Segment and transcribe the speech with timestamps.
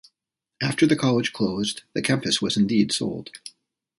[0.63, 3.29] After the college closed, the campus was indeed sold.